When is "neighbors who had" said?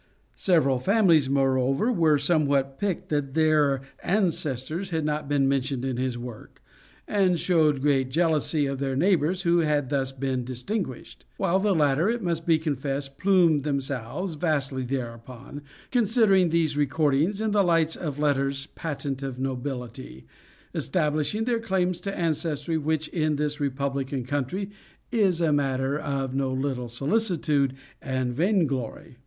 8.95-9.89